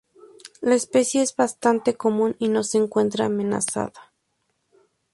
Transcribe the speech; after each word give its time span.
La 0.61 0.73
especie 0.73 1.21
es 1.21 1.35
bastante 1.35 1.93
común, 1.95 2.35
y 2.39 2.47
no 2.47 2.63
se 2.63 2.79
encuentra 2.79 3.25
amenazada. 3.25 3.93